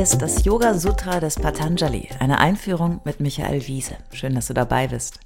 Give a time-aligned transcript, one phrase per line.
[0.00, 3.98] Ist das Yoga Sutra des Patanjali, eine Einführung mit Michael Wiese.
[4.14, 5.20] Schön, dass du dabei bist.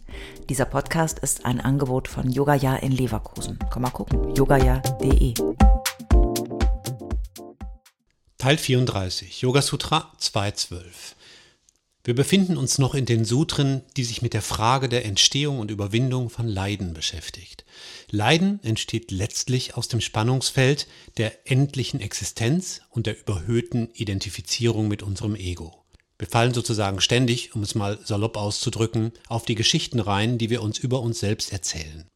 [0.49, 3.57] Dieser Podcast ist ein Angebot von Yogaya in Leverkusen.
[3.71, 5.35] Komm mal gucken, yogaya.de.
[8.37, 10.81] Teil 34, Yoga Sutra 2.12.
[12.07, 15.71] Wir befinden uns noch in den Sutren, die sich mit der Frage der Entstehung und
[15.71, 17.65] Überwindung von Leiden beschäftigt.
[18.11, 20.87] Leiden entsteht letztlich aus dem Spannungsfeld
[21.17, 25.83] der endlichen Existenz und der überhöhten Identifizierung mit unserem Ego.
[26.19, 30.63] Wir fallen sozusagen ständig, um es mal salopp auszudrücken, auf die Geschichten rein, die wir
[30.63, 32.07] uns über uns selbst erzählen.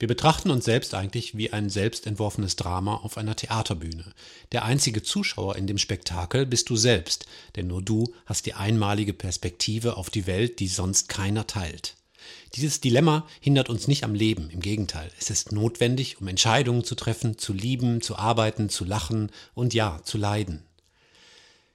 [0.00, 4.12] Wir betrachten uns selbst eigentlich wie ein selbstentworfenes Drama auf einer Theaterbühne.
[4.52, 9.12] Der einzige Zuschauer in dem Spektakel bist du selbst, denn nur du hast die einmalige
[9.12, 11.96] Perspektive auf die Welt, die sonst keiner teilt.
[12.54, 16.94] Dieses Dilemma hindert uns nicht am Leben, im Gegenteil, es ist notwendig, um Entscheidungen zu
[16.94, 20.62] treffen, zu lieben, zu arbeiten, zu lachen und ja, zu leiden.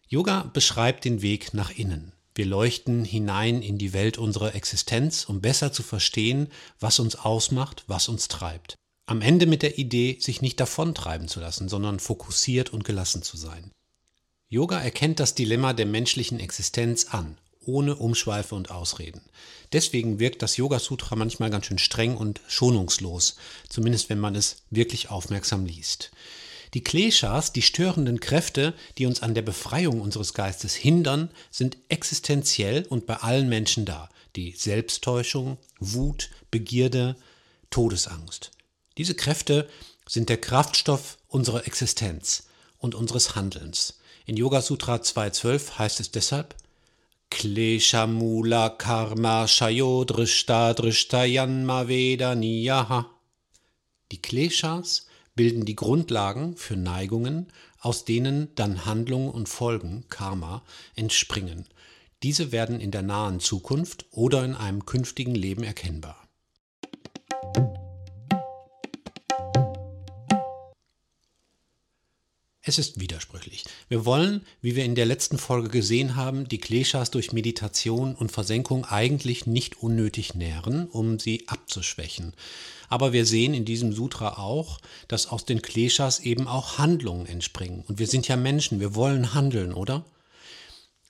[0.08, 2.13] Yoga beschreibt den Weg nach innen.
[2.36, 6.48] Wir leuchten hinein in die Welt unserer Existenz, um besser zu verstehen,
[6.80, 8.76] was uns ausmacht, was uns treibt.
[9.06, 13.38] Am Ende mit der Idee, sich nicht davontreiben zu lassen, sondern fokussiert und gelassen zu
[13.38, 13.72] sein.
[14.50, 19.22] Yoga erkennt das Dilemma der menschlichen Existenz an, ohne Umschweife und Ausreden.
[19.72, 23.36] Deswegen wirkt das Yoga Sutra manchmal ganz schön streng und schonungslos,
[23.70, 26.12] zumindest wenn man es wirklich aufmerksam liest.
[26.74, 32.86] Die Kleshas, die störenden Kräfte, die uns an der Befreiung unseres Geistes hindern, sind existenziell
[32.90, 34.10] und bei allen Menschen da.
[34.36, 37.16] Die Selbsttäuschung, Wut, Begierde,
[37.70, 38.52] Todesangst.
[38.98, 39.70] Diese Kräfte
[40.08, 42.48] sind der Kraftstoff unserer Existenz
[42.80, 44.00] und unseres Handelns.
[44.26, 46.56] In Yoga Sutra 2.12 heißt es deshalb,
[47.30, 53.10] Kleshamula Karma Shayo Drishta Drishta Yanma Veda Niyaha.
[54.12, 57.48] Die Kleshas bilden die Grundlagen für Neigungen,
[57.80, 60.64] aus denen dann Handlungen und Folgen, Karma,
[60.96, 61.66] entspringen.
[62.24, 66.23] Diese werden in der nahen Zukunft oder in einem künftigen Leben erkennbar.
[72.66, 73.66] Es ist widersprüchlich.
[73.90, 78.32] Wir wollen, wie wir in der letzten Folge gesehen haben, die Kleshas durch Meditation und
[78.32, 82.34] Versenkung eigentlich nicht unnötig nähren, um sie abzuschwächen.
[82.88, 84.80] Aber wir sehen in diesem Sutra auch,
[85.10, 87.84] dass aus den Kleshas eben auch Handlungen entspringen.
[87.86, 90.06] Und wir sind ja Menschen, wir wollen handeln, oder?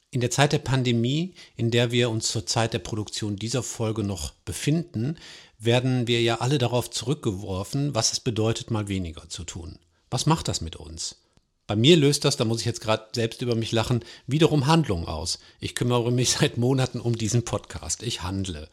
[0.10, 4.04] In der Zeit der Pandemie, in der wir uns zur Zeit der Produktion dieser Folge
[4.04, 5.18] noch befinden,
[5.60, 9.78] werden wir ja alle darauf zurückgeworfen, was es bedeutet, mal weniger zu tun.
[10.10, 11.23] Was macht das mit uns?
[11.66, 15.08] Bei mir löst das, da muss ich jetzt gerade selbst über mich lachen, wiederum Handlung
[15.08, 15.40] aus.
[15.60, 18.04] Ich kümmere mich seit Monaten um diesen Podcast.
[18.04, 18.70] Ich handle.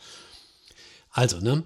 [1.10, 1.64] Also, ne?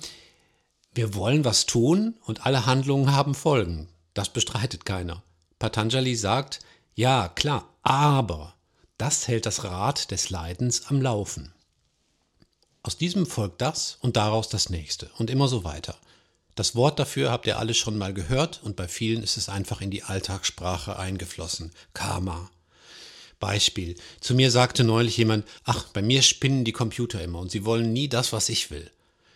[0.92, 3.88] Wir wollen was tun und alle Handlungen haben Folgen.
[4.12, 5.22] Das bestreitet keiner.
[5.58, 6.60] Patanjali sagt,
[6.94, 8.54] ja, klar, aber
[8.96, 11.52] das hält das Rad des Leidens am Laufen.
[12.84, 15.96] Aus diesem folgt das und daraus das nächste und immer so weiter.
[16.54, 19.80] Das Wort dafür habt ihr alle schon mal gehört und bei vielen ist es einfach
[19.80, 21.72] in die Alltagssprache eingeflossen.
[21.94, 22.50] Karma.
[23.40, 23.96] Beispiel.
[24.20, 27.92] Zu mir sagte neulich jemand, ach, bei mir spinnen die Computer immer und sie wollen
[27.92, 28.90] nie das, was ich will.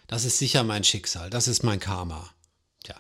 [0.07, 2.31] Das ist sicher mein Schicksal, das ist mein Karma.
[2.85, 2.95] Tja,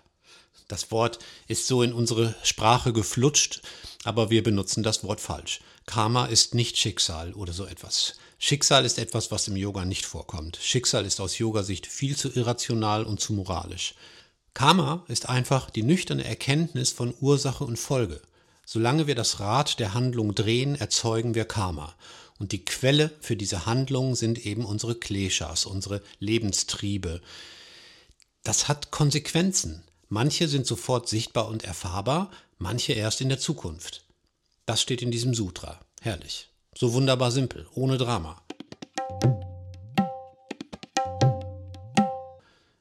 [0.66, 3.62] das Wort ist so in unsere Sprache geflutscht,
[4.08, 5.60] aber wir benutzen das Wort falsch.
[5.84, 8.14] Karma ist nicht Schicksal oder so etwas.
[8.38, 10.58] Schicksal ist etwas, was im Yoga nicht vorkommt.
[10.62, 13.94] Schicksal ist aus Yoga-Sicht viel zu irrational und zu moralisch.
[14.54, 18.22] Karma ist einfach die nüchterne Erkenntnis von Ursache und Folge.
[18.64, 21.94] Solange wir das Rad der Handlung drehen, erzeugen wir Karma.
[22.38, 27.20] Und die Quelle für diese Handlung sind eben unsere Kleshas, unsere Lebenstriebe.
[28.42, 29.84] Das hat Konsequenzen.
[30.10, 34.06] Manche sind sofort sichtbar und erfahrbar, manche erst in der Zukunft.
[34.64, 35.80] Das steht in diesem Sutra.
[36.00, 36.48] Herrlich.
[36.74, 38.41] So wunderbar simpel, ohne Drama.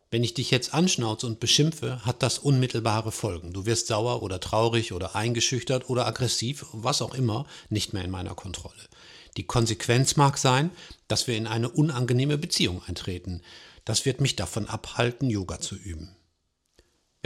[0.09, 3.52] Wenn ich dich jetzt anschnauze und beschimpfe, hat das unmittelbare Folgen.
[3.52, 8.11] Du wirst sauer oder traurig oder eingeschüchtert oder aggressiv, was auch immer, nicht mehr in
[8.11, 8.87] meiner Kontrolle.
[9.35, 10.72] Die Konsequenz mag sein,
[11.09, 13.41] dass wir in eine unangenehme Beziehung eintreten.
[13.84, 16.16] Das wird mich davon abhalten, Yoga zu üben.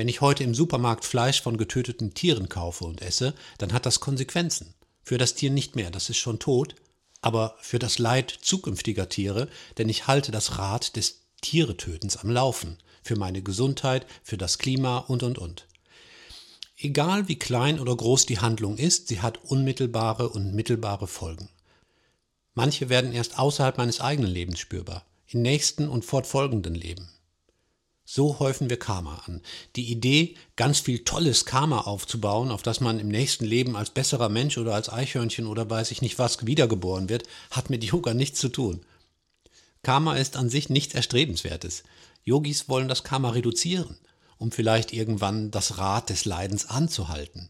[0.01, 3.99] Wenn ich heute im Supermarkt Fleisch von getöteten Tieren kaufe und esse, dann hat das
[3.99, 4.73] Konsequenzen.
[5.03, 6.73] Für das Tier nicht mehr, das ist schon tot,
[7.21, 12.79] aber für das Leid zukünftiger Tiere, denn ich halte das Rad des Tieretötens am Laufen,
[13.03, 15.67] für meine Gesundheit, für das Klima und und und.
[16.77, 21.47] Egal wie klein oder groß die Handlung ist, sie hat unmittelbare und mittelbare Folgen.
[22.55, 27.07] Manche werden erst außerhalb meines eigenen Lebens spürbar, in nächsten und fortfolgenden Leben.
[28.03, 29.41] So häufen wir Karma an.
[29.75, 34.27] Die Idee, ganz viel tolles Karma aufzubauen, auf das man im nächsten Leben als besserer
[34.27, 38.39] Mensch oder als Eichhörnchen oder weiß ich nicht was wiedergeboren wird, hat mit Yoga nichts
[38.39, 38.81] zu tun.
[39.83, 41.83] Karma ist an sich nichts Erstrebenswertes.
[42.23, 43.97] Yogis wollen das Karma reduzieren,
[44.37, 47.49] um vielleicht irgendwann das Rad des Leidens anzuhalten.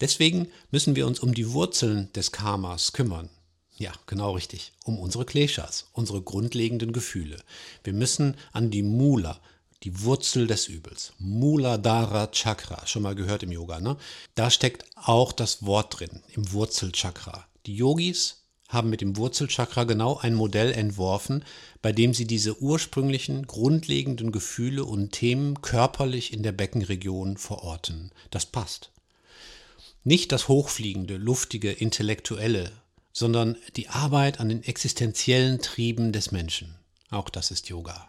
[0.00, 3.30] Deswegen müssen wir uns um die Wurzeln des Karmas kümmern.
[3.78, 4.72] Ja, genau richtig.
[4.84, 7.36] Um unsere Kleshas, unsere grundlegenden Gefühle.
[7.84, 9.38] Wir müssen an die Mula,
[9.82, 11.12] die Wurzel des Übels.
[11.18, 13.96] Muladhara Chakra, schon mal gehört im Yoga, ne?
[14.34, 17.46] Da steckt auch das Wort drin, im Wurzelchakra.
[17.66, 21.44] Die Yogis haben mit dem Wurzelchakra genau ein Modell entworfen,
[21.82, 28.10] bei dem sie diese ursprünglichen, grundlegenden Gefühle und Themen körperlich in der Beckenregion verorten.
[28.30, 28.90] Das passt.
[30.02, 32.72] Nicht das hochfliegende, luftige, intellektuelle,
[33.12, 36.76] sondern die Arbeit an den existenziellen Trieben des Menschen.
[37.10, 38.08] Auch das ist Yoga.